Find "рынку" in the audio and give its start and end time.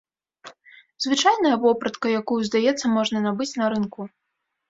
3.77-4.01